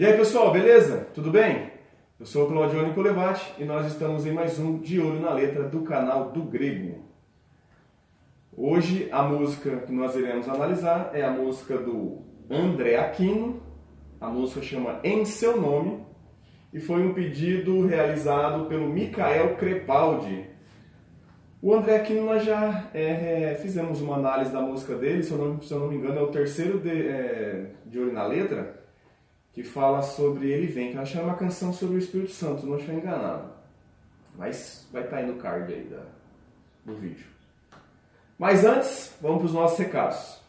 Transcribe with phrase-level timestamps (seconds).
[0.00, 1.08] E aí pessoal, beleza?
[1.12, 1.72] Tudo bem?
[2.18, 5.64] Eu sou o Claudione Colevati e nós estamos em mais um De Olho na Letra
[5.64, 7.04] do canal do Grego.
[8.56, 13.62] Hoje a música que nós iremos analisar é a música do André Aquino,
[14.18, 16.02] a música chama Em Seu Nome
[16.72, 20.46] e foi um pedido realizado pelo Micael Crepaldi.
[21.60, 25.60] O André Aquino nós já é, fizemos uma análise da música dele, se eu não,
[25.60, 28.79] se eu não me engano é o terceiro de, é, de Olho na Letra,
[29.52, 32.78] que fala sobre Ele Vem, que eu achei uma canção sobre o Espírito Santo, não
[32.78, 33.52] estou enganado.
[34.36, 36.04] Mas vai estar tá aí no card aí da,
[36.84, 37.26] do vídeo.
[38.38, 40.40] Mas antes, vamos para os nossos recados.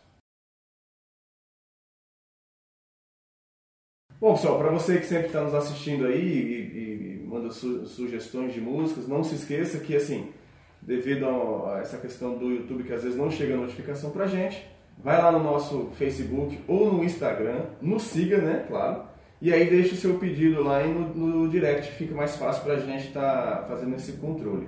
[4.19, 8.53] Bom, pessoal, para você que sempre está nos assistindo aí e, e manda su sugestões
[8.53, 10.31] de músicas, não se esqueça que, assim,
[10.79, 14.63] devido a essa questão do YouTube que às vezes não chega a notificação para gente,
[15.03, 19.03] vai lá no nosso Facebook ou no Instagram, nos siga, né, claro,
[19.41, 22.79] e aí deixa o seu pedido lá no, no direct, fica mais fácil para a
[22.79, 24.67] gente estar tá fazendo esse controle.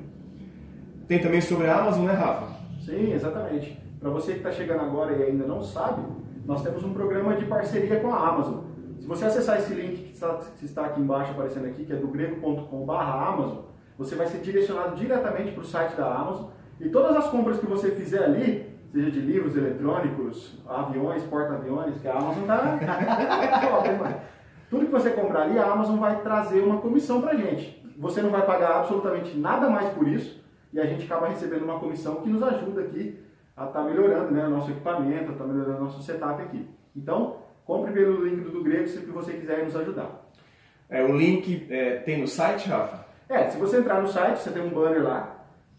[1.08, 2.48] Tem também sobre a Amazon, né, Rafa?
[2.84, 3.80] Sim, exatamente.
[4.00, 6.02] Para você que está chegando agora e ainda não sabe,
[6.46, 8.64] nós temos um programa de parceria com a Amazon.
[9.00, 11.96] Se você acessar esse link que está, que está aqui embaixo aparecendo aqui, que é
[11.96, 13.66] do grego.com/amazon,
[13.98, 16.46] você vai ser direcionado diretamente para o site da Amazon
[16.80, 22.08] e todas as compras que você fizer ali seja de livros eletrônicos, aviões, porta-aviões, que
[22.08, 22.80] a Amazon tá
[24.70, 27.84] Tudo que você comprar ali, a Amazon vai trazer uma comissão pra gente.
[27.98, 30.42] Você não vai pagar absolutamente nada mais por isso
[30.72, 33.20] e a gente acaba recebendo uma comissão que nos ajuda aqui
[33.56, 36.42] a estar tá melhorando né, o nosso equipamento, a estar tá melhorando o nosso setup
[36.42, 36.68] aqui.
[36.96, 40.24] Então, compre pelo link do, do Grego se você quiser nos ajudar.
[40.90, 43.06] É, o link é, tem no site, Rafa?
[43.30, 45.33] É, se você entrar no site, você tem um banner lá,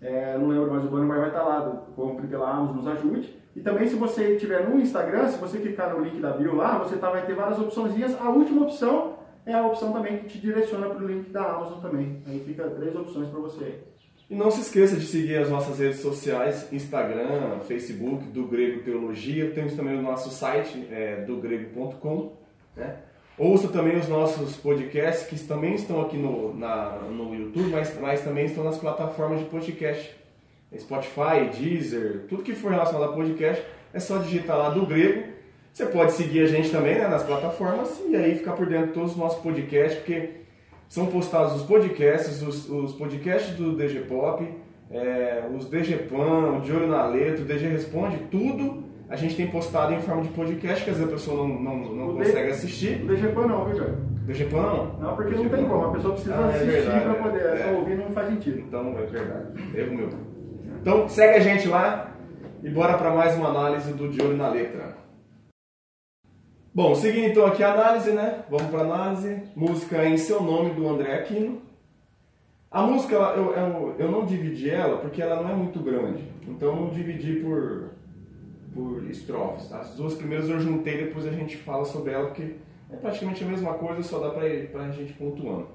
[0.04, 2.86] é, não lembro mais o banner, mas vai estar lá, do compre pela Amazon, nos
[2.86, 3.34] ajude.
[3.56, 6.78] E também se você tiver no Instagram, se você clicar no link da bio lá,
[6.78, 7.94] você tá, vai ter várias opções.
[8.20, 9.14] A última opção
[9.46, 12.22] é a opção também que te direciona para o link da Amazon também.
[12.26, 13.80] Aí fica três opções para você.
[14.28, 19.52] E não se esqueça de seguir as nossas redes sociais, Instagram, Facebook, do Grego Teologia.
[19.52, 22.32] Temos também o nosso site, é, do grego.com.
[22.76, 22.96] Né?
[23.36, 28.22] Ouça também os nossos podcasts, que também estão aqui no, na, no YouTube, mas, mas
[28.22, 30.14] também estão nas plataformas de podcast.
[30.78, 35.32] Spotify, Deezer, tudo que for relacionado a podcast, é só digitar lá do grego.
[35.72, 38.92] Você pode seguir a gente também né, nas plataformas e aí ficar por dentro de
[38.92, 40.30] todos os nossos podcasts, porque
[40.88, 44.46] são postados os podcasts, os, os podcasts do DG Pop,
[44.90, 48.83] é, os DG Pan, o De Olho na Letra, o DG Responde, tudo
[49.14, 51.76] a gente tem postado em forma de podcast, que às vezes a pessoa não, não,
[51.94, 53.00] não consegue assistir.
[53.04, 53.94] O DGPAN não, viu, Jorge?
[54.26, 54.98] DGPAN não?
[54.98, 57.56] Não, porque não tem como, a pessoa precisa ah, é assistir é para poder, é.
[57.58, 58.58] só ouvir não faz sentido.
[58.58, 60.08] Então, é verdade, erro meu.
[60.80, 62.10] Então, segue a gente lá
[62.60, 64.96] e bora para mais uma análise do De Olho na Letra.
[66.74, 68.40] Bom, seguindo então aqui a análise, né?
[68.50, 69.44] Vamos para análise.
[69.54, 71.62] Música em seu nome do André Aquino.
[72.68, 76.24] A música, eu, eu, eu não dividi ela porque ela não é muito grande.
[76.48, 77.93] Então eu dividi por
[78.74, 79.68] por estrofes.
[79.68, 79.80] Tá?
[79.80, 82.56] As duas primeiras eu juntei, depois a gente fala sobre ela, porque
[82.90, 85.68] é praticamente a mesma coisa, só dá para a gente pontuando.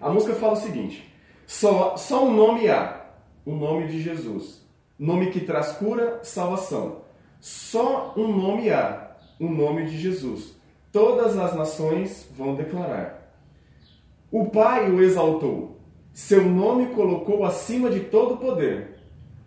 [0.00, 1.12] A música fala o seguinte:
[1.46, 3.06] só, só um nome há,
[3.44, 4.60] o nome de Jesus.
[4.98, 7.02] Nome que traz cura, salvação.
[7.40, 10.56] Só um nome há, o nome de Jesus.
[10.92, 13.34] Todas as nações vão declarar.
[14.30, 15.80] O Pai o exaltou,
[16.12, 18.99] seu nome colocou acima de todo poder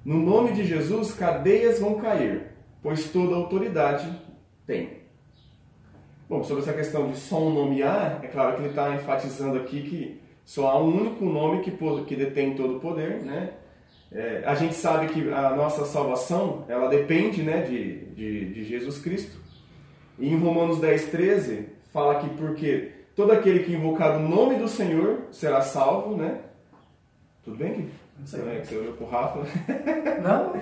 [0.05, 2.47] no nome de Jesus, cadeias vão cair,
[2.81, 4.09] pois toda autoridade
[4.65, 5.03] tem.
[6.27, 9.81] Bom, sobre essa questão de só um nomear, é claro que ele está enfatizando aqui
[9.83, 11.71] que só há um único nome que,
[12.05, 13.51] que detém todo o poder, né?
[14.11, 18.99] É, a gente sabe que a nossa salvação, ela depende né, de, de, de Jesus
[18.99, 19.41] Cristo.
[20.19, 24.67] E em Romanos 10, 13, fala que porque todo aquele que invocar o nome do
[24.67, 26.41] Senhor será salvo, né?
[27.43, 27.89] Tudo bem, Gui?
[28.19, 28.39] Não sei.
[28.41, 29.39] É, que você olhou pro Rafa.
[30.23, 30.53] Não.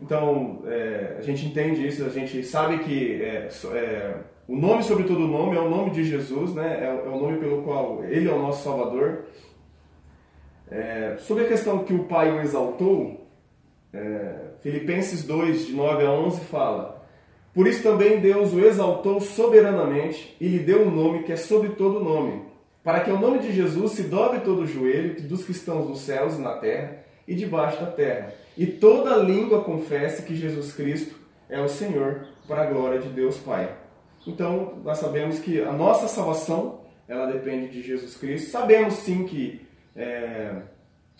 [0.00, 4.16] Então, é, a gente entende isso, a gente sabe que é, é,
[4.46, 6.78] o nome sobre todo nome é o nome de Jesus, né?
[6.80, 9.24] É, é, o nome pelo qual Ele é o nosso Salvador.
[10.70, 13.26] É, sobre a questão que o Pai o exaltou,
[14.60, 17.06] Filipenses 2, de 9 a 11, fala:
[17.54, 21.70] Por isso também Deus o exaltou soberanamente e lhe deu um nome que é sobre
[21.70, 22.42] todo nome
[22.86, 26.38] para que o nome de Jesus se dobre todo o joelho dos estão nos céus
[26.38, 31.18] e na terra e debaixo da terra, e toda língua confesse que Jesus Cristo
[31.48, 33.76] é o Senhor, para a glória de Deus Pai.
[34.24, 38.50] Então, nós sabemos que a nossa salvação, ela depende de Jesus Cristo.
[38.50, 39.66] Sabemos sim que
[39.96, 40.54] é,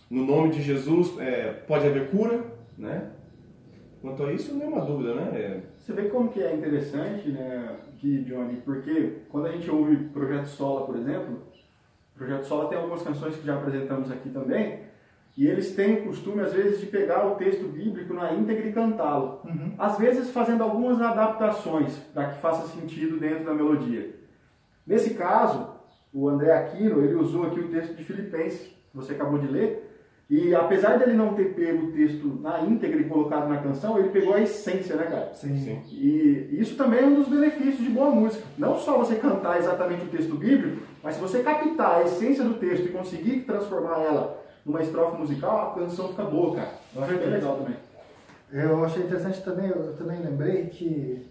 [0.08, 2.44] no nome de Jesus é, pode haver cura,
[2.78, 3.10] né?
[4.00, 5.62] Quanto a isso, nenhuma dúvida, né?
[5.78, 10.46] Você vê como que é interessante, né, que Johnny, porque quando a gente ouve Projeto
[10.46, 11.55] Sola, por exemplo,
[12.16, 14.80] Projeto Sola tem algumas canções que já apresentamos aqui também,
[15.36, 18.72] e eles têm o costume, às vezes, de pegar o texto bíblico na íntegra e
[18.72, 19.42] cantá-lo.
[19.44, 19.74] Uhum.
[19.76, 24.14] Às vezes fazendo algumas adaptações para que faça sentido dentro da melodia.
[24.86, 25.74] Nesse caso,
[26.12, 29.82] o André Aquino, ele usou aqui o texto de Filipenses, que você acabou de ler,
[30.28, 34.08] e apesar dele não ter pego o texto na íntegra e colocado na canção, ele
[34.08, 35.34] pegou a essência, né, cara?
[35.34, 35.82] Sim, sim.
[35.92, 38.44] E isso também é um dos benefícios de boa música.
[38.58, 42.54] Não só você cantar exatamente o texto bíblico, mas se você captar a essência do
[42.54, 46.72] texto e conseguir transformar ela numa estrofe musical, a canção fica boa, cara.
[46.92, 47.76] Eu acho bem legal também.
[48.50, 51.24] Eu achei interessante também, eu também lembrei que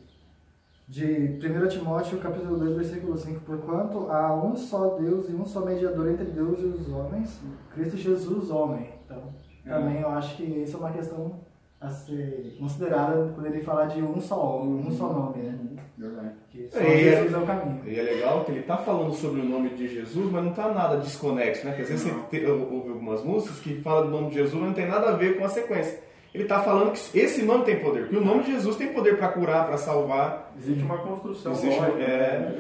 [0.88, 5.60] de 1 Timóteo capítulo 2, versículo 5, porquanto há um só Deus e um só
[5.66, 7.42] mediador entre Deus e os homens,
[7.74, 8.94] Cristo Jesus, homem.
[9.04, 9.24] Então,
[9.66, 11.42] também eu acho que isso é uma questão
[11.86, 15.58] a ser considerada quando ele fala de um só homem, um só nome, né?
[15.98, 16.32] Verdade.
[16.50, 17.82] Que só é, Jesus é o caminho.
[17.86, 20.74] E é legal que ele está falando sobre o nome de Jesus, mas não está
[20.74, 21.72] nada desconexo, né?
[21.72, 22.24] Porque às vezes não.
[22.24, 25.16] você ouve algumas músicas que falam do nome de Jesus, mas não tem nada a
[25.16, 26.06] ver com a sequência
[26.36, 29.18] ele está falando que esse nome tem poder, que o nome de Jesus tem poder
[29.18, 30.54] para curar, para salvar.
[30.58, 31.54] Existe uma construção.
[31.54, 32.58] Existe uma, é,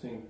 [0.00, 0.22] sim.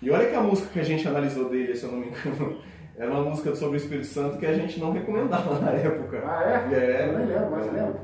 [0.00, 2.58] E olha que a música que a gente analisou dele, se eu não me engano,
[2.96, 6.22] era uma música sobre o Espírito Santo que a gente não recomendava na época.
[6.24, 6.74] Ah, é?
[6.74, 7.70] é eu nem lembro, mas é.
[7.70, 8.00] lembro.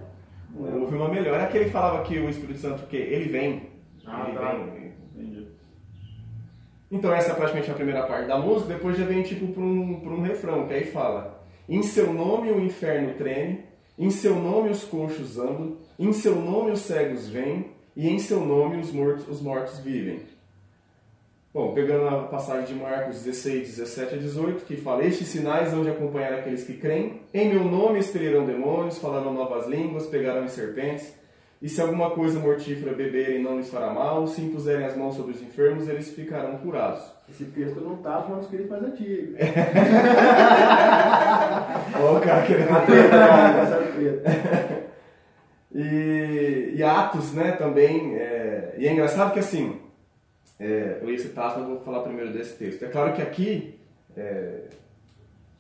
[0.81, 1.35] Houve uma melhor.
[1.35, 3.71] Era que ele falava que o Espírito Santo, que ele vem.
[4.07, 4.53] Ah, ele tá.
[4.53, 4.93] vem.
[5.15, 5.49] Entendi.
[6.91, 10.03] Então essa é praticamente a primeira parte da música, depois já vem tipo para um,
[10.05, 11.39] um refrão, que aí fala
[11.69, 13.65] em seu nome o inferno treme,
[13.99, 18.41] em seu nome os coxos andam, em seu nome os cegos vêm, e em seu
[18.41, 20.21] nome os mortos, os mortos vivem.
[21.53, 25.83] Bom, pegando a passagem de Marcos 16, 17 a 18, que fala: Estes sinais hão
[25.83, 27.23] de acompanhar aqueles que creem.
[27.33, 31.17] Em meu nome expelirão demônios, falarão novas línguas, pegarão em serpentes.
[31.61, 34.25] E se alguma coisa mortífera beberem, não lhes fará mal.
[34.27, 37.03] Se impuserem as mãos sobre os enfermos, eles ficarão curados.
[37.31, 39.35] Esse texto não está no manuscrito mais antigo.
[42.01, 43.19] Ó, o cara querendo a treta,
[45.75, 48.17] e, e Atos, né, também.
[48.17, 49.81] É, e é engraçado que assim,
[50.59, 52.85] é, eu li esse mas vou falar primeiro desse texto.
[52.85, 53.79] É claro que aqui
[54.17, 54.65] é,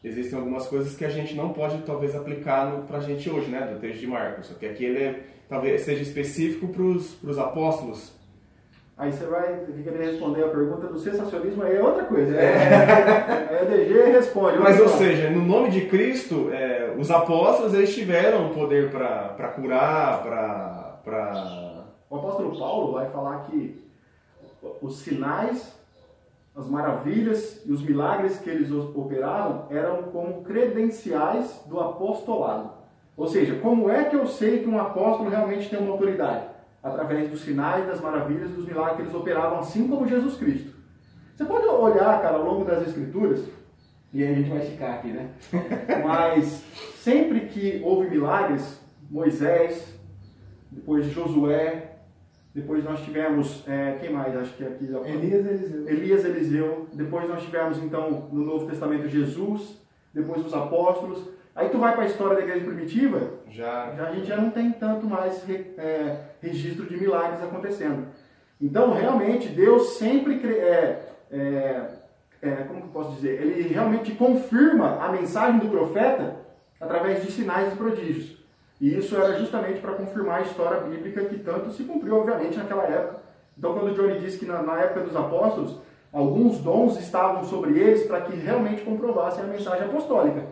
[0.02, 3.60] existem algumas coisas que a gente não pode talvez aplicar para a gente hoje, né,
[3.72, 4.46] do texto de Marcos.
[4.46, 8.18] Só que aqui ele é, talvez seja específico para os apóstolos
[8.98, 12.34] Aí você vai querer responder a pergunta do sensacionalismo, aí é outra coisa.
[12.34, 12.46] É,
[13.48, 14.58] é, é DG responde.
[14.58, 20.24] Mas, ou seja, no nome de Cristo, é, os apóstolos eles tiveram poder para curar,
[20.24, 21.84] para.
[22.10, 23.87] O apóstolo Paulo vai falar que
[24.82, 25.76] os sinais,
[26.54, 32.70] as maravilhas e os milagres que eles operaram eram como credenciais do apostolado.
[33.16, 36.58] Ou seja, como é que eu sei que um apóstolo realmente tem uma autoridade?
[36.82, 40.76] através dos sinais, das maravilhas, dos milagres que eles operavam, assim como Jesus Cristo.
[41.34, 43.44] Você pode olhar, cara, ao longo das Escrituras,
[44.12, 45.30] e aí a gente vai ficar aqui, né?
[46.04, 46.64] Mas
[46.96, 48.80] sempre que houve milagres,
[49.10, 49.94] Moisés,
[50.70, 51.97] depois Josué,
[52.58, 54.36] depois nós tivemos, é, quem mais?
[54.36, 54.84] Acho que aqui.
[54.84, 55.88] Elias Eliseu.
[55.88, 56.86] Elias Eliseu.
[56.92, 59.80] Depois nós tivemos, então, no Novo Testamento, Jesus.
[60.12, 61.22] Depois os apóstolos.
[61.54, 63.92] Aí tu vai para a história da igreja primitiva, já.
[63.96, 68.08] já a gente já não tem tanto mais é, registro de milagres acontecendo.
[68.60, 71.88] Então, realmente, Deus sempre é, é,
[72.42, 73.40] é, como que eu posso dizer?
[73.40, 76.36] Ele realmente confirma a mensagem do profeta
[76.80, 78.37] através de sinais e prodígios.
[78.80, 82.84] E isso era justamente para confirmar a história bíblica que tanto se cumpriu, obviamente, naquela
[82.84, 83.20] época.
[83.56, 85.80] Então, quando o Johnny diz que na, na época dos apóstolos,
[86.12, 90.46] alguns dons estavam sobre eles para que realmente comprovassem a mensagem apostólica.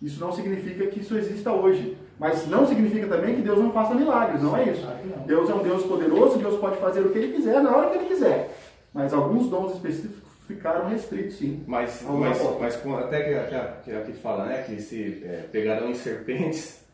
[0.00, 1.96] Isso não significa que isso exista hoje.
[2.18, 4.86] Mas não significa também que Deus não faça milagres, não é isso.
[5.24, 7.96] Deus é um Deus poderoso, Deus pode fazer o que Ele quiser, na hora que
[7.96, 8.54] Ele quiser.
[8.92, 11.64] Mas alguns dons específicos ficaram restritos, sim.
[11.66, 16.84] Mas, mas, mas até que, que, que, fala, né, que se é, pegarão em serpentes,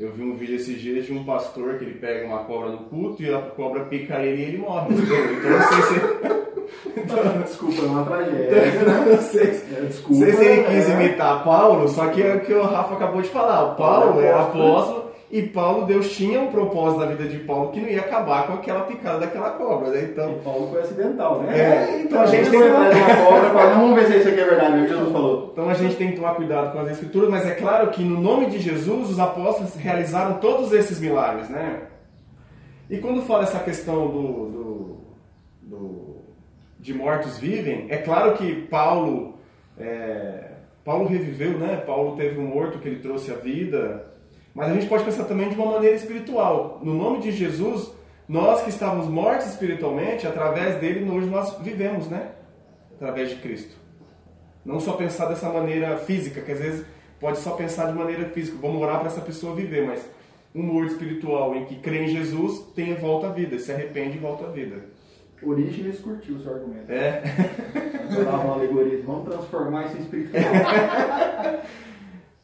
[0.00, 2.78] eu vi um vídeo esses dias de um pastor que ele pega uma cobra no
[2.78, 5.34] culto e a cobra pica ele e ele morre, entendeu?
[5.34, 6.40] Então não sei se.
[6.96, 8.72] Então, desculpa, é uma tragédia.
[9.06, 10.92] Não sei, é, desculpa, sei se ele quis é.
[10.94, 13.72] imitar Paulo, só que é o que o Rafa acabou de falar.
[13.72, 17.80] O Paulo é apóstolo e Paulo, Deus tinha um propósito na vida de Paulo que
[17.80, 20.08] não ia acabar com aquela picada daquela cobra, né?
[20.10, 20.32] Então...
[20.32, 21.56] E Paulo foi acidental, né?
[21.56, 22.90] É, então a gente tem que tomar...
[23.52, 25.50] cobra vamos ver se isso aqui é verdade, o que Jesus falou.
[25.52, 28.20] Então a gente tem que tomar cuidado com as escrituras, mas é claro que no
[28.20, 31.82] nome de Jesus os apóstolos realizaram todos esses milagres, né?
[32.90, 34.96] E quando fala essa questão do, do,
[35.62, 36.16] do
[36.76, 39.34] de mortos vivem, é claro que Paulo
[39.78, 40.50] é,
[40.84, 41.76] Paulo reviveu, né?
[41.86, 44.09] Paulo teve um morto que ele trouxe à vida,
[44.54, 46.80] Mas a gente pode pensar também de uma maneira espiritual.
[46.82, 47.92] No nome de Jesus,
[48.28, 52.30] nós que estávamos mortos espiritualmente, através dele, hoje nós vivemos, né?
[52.96, 53.74] Através de Cristo.
[54.64, 56.86] Não só pensar dessa maneira física, que às vezes
[57.18, 60.08] pode só pensar de maneira física, vamos orar para essa pessoa viver, mas
[60.54, 64.20] um morto espiritual em que crê em Jesus tem volta à vida, se arrepende e
[64.20, 64.84] volta à vida.
[65.42, 66.90] Orígenes curtiu o seu argumento.
[66.90, 67.22] É.
[68.12, 69.02] Vou dar uma alegoria.
[69.06, 70.42] Vamos transformar isso em espiritual.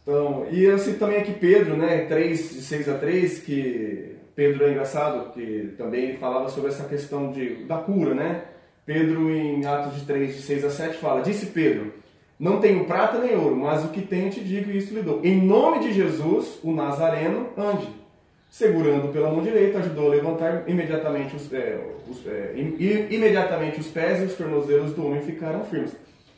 [0.07, 4.65] Então, e eu cito também aqui Pedro, né, 3, de 6 a 3, que Pedro
[4.65, 8.45] é engraçado, que também falava sobre essa questão de, da cura, né?
[8.85, 11.93] Pedro, em Atos de 3, de 6 a 7, fala, Disse Pedro,
[12.39, 15.21] não tenho prata nem ouro, mas o que tenho te digo e isso lhe dou.
[15.25, 17.89] Em nome de Jesus, o Nazareno, ande.
[18.49, 22.55] Segurando pela mão direita, ajudou a levantar imediatamente os, é, os é,
[23.11, 25.97] imediatamente os pés e os tornozelos do homem ficaram firmes.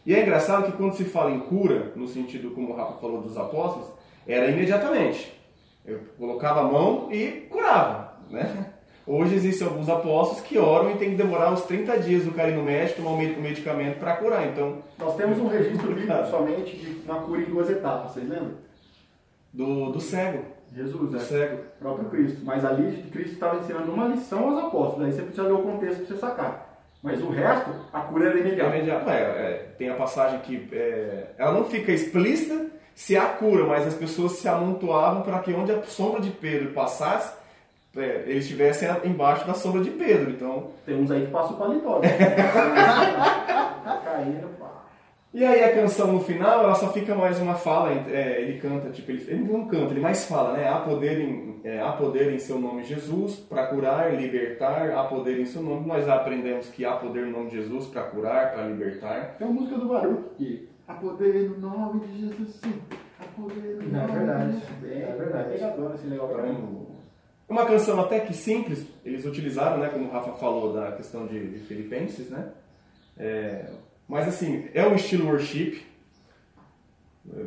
[0.08, 3.20] E é engraçado que quando se fala em cura, no sentido como o Rafa falou
[3.20, 3.90] dos apóstolos,
[4.26, 5.38] era imediatamente.
[5.84, 8.72] Eu colocava a mão e curava, né?
[9.06, 12.48] Hoje existem alguns apóstolos que oram e tem que demorar uns 30 dias no cara
[12.48, 14.48] ir no médico, tomar um medicamento para curar.
[14.48, 18.52] Então, nós temos um registro bíblico somente de uma cura em duas etapas, vocês lembram?
[19.52, 20.42] Do, do cego.
[20.74, 21.20] Jesus, do é.
[21.20, 21.58] cego.
[21.78, 22.40] Próprio Cristo.
[22.44, 25.04] Mas ali Cristo estava ensinando uma lição aos apóstolos.
[25.04, 26.68] Aí você precisa ler o contexto para você sacar.
[27.02, 28.74] Mas o resto, a cura era imediata.
[28.74, 29.10] É imediata.
[29.10, 33.86] É, é, tem a passagem que é, ela não fica explícita se há cura, mas
[33.86, 37.32] as pessoas se amontoavam para que onde a sombra de Pedro passasse,
[37.96, 40.30] é, eles estivessem embaixo da sombra de Pedro.
[40.30, 42.00] Então tem uns aí que passam o paletó.
[42.00, 42.08] Né?
[44.04, 44.48] Caindo,
[45.32, 48.88] e aí a canção no final, ela só fica mais uma fala, é, ele canta,
[48.88, 50.66] tipo, ele, ele, não canta, ele mais fala, né?
[50.66, 55.38] Há poder em, é, há poder em seu nome Jesus para curar, libertar, há poder
[55.38, 55.86] em seu nome.
[55.86, 59.36] Nós aprendemos que há poder no nome de Jesus para curar, para libertar.
[59.38, 62.80] Tem uma música do Baruch que há poder no nome de Jesus, sim.
[63.20, 64.46] Há poder no nome é verdade.
[64.46, 64.92] de Jesus.
[64.92, 65.52] É, é verdade.
[65.52, 66.86] Pegador, assim, legal pra mim.
[67.46, 71.48] Uma canção até que simples, eles utilizaram, né, como o Rafa falou, da questão de,
[71.50, 72.48] de Filipenses, né?
[73.16, 73.66] É,
[74.08, 75.86] mas assim, é um estilo worship.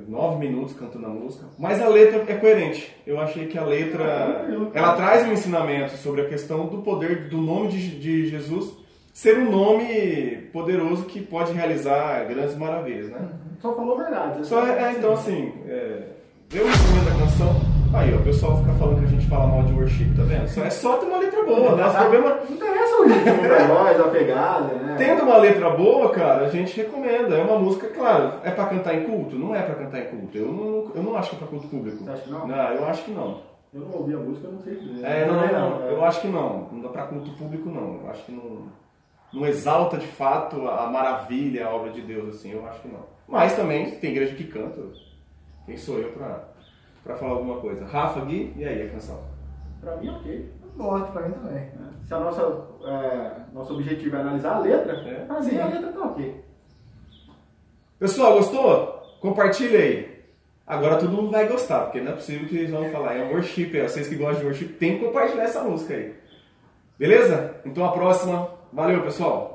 [0.07, 1.47] Nove minutos cantando a música.
[1.57, 2.95] Mas a letra é coerente.
[3.05, 4.47] Eu achei que a letra.
[4.75, 8.79] Ela traz um ensinamento sobre a questão do poder do nome de, de Jesus
[9.13, 13.29] ser um nome poderoso que pode realizar grandes maravilhas, né?
[13.59, 14.45] Só falou verdade.
[14.45, 16.03] Só é, é então assim, é,
[16.53, 17.70] eu recomendo a canção.
[17.93, 20.47] Aí, ó, o pessoal fica falando que a gente fala mal de worship, tá vendo?
[20.47, 21.87] Só, é só ter uma letra boa, né?
[21.87, 22.33] Os problemas.
[22.49, 24.95] Não interessa o ritmo pra nós, a pegada, né?
[24.97, 27.35] Tendo uma letra boa, cara, a gente recomenda.
[27.35, 29.35] É uma música, claro, é pra cantar em culto?
[29.37, 30.37] Não é pra cantar em culto.
[30.37, 32.03] Eu não, eu não acho que é pra culto público.
[32.03, 32.47] Você acha que não?
[32.47, 33.41] Não, eu acho que não.
[33.73, 35.05] Eu não ouvi a música, eu não sei dizer.
[35.05, 35.81] É, não, não, não.
[35.87, 36.69] Eu acho que não.
[36.71, 38.01] Não dá pra culto público, não.
[38.03, 38.67] Eu acho que não,
[39.33, 42.51] não exalta de fato a maravilha, a obra de Deus, assim.
[42.51, 43.01] Eu acho que não.
[43.27, 44.81] Mas também tem igreja que canta.
[45.65, 46.51] Quem sou eu pra
[47.03, 47.85] para falar alguma coisa.
[47.85, 49.19] Rafa, Gui, e aí a canção?
[49.81, 50.51] Para mim, ok.
[50.77, 51.57] Gosto, para mim também.
[51.57, 51.71] É.
[52.03, 55.25] Se a nossa, é, nosso objetivo é analisar a letra, é.
[55.25, 56.43] para mim a letra tá ok.
[57.99, 59.01] Pessoal, gostou?
[59.19, 60.11] Compartilha aí.
[60.65, 63.77] Agora todo mundo vai gostar, porque não é possível que eles vão falar, é worship,
[63.77, 66.15] é, vocês que gostam de worship, tem que compartilhar essa música aí.
[66.97, 67.55] Beleza?
[67.65, 68.49] Então a próxima.
[68.71, 69.50] Valeu, pessoal!